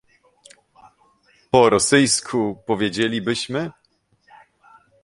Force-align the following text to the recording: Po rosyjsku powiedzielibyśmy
Po 1.51 1.69
rosyjsku 1.69 2.55
powiedzielibyśmy 2.67 3.71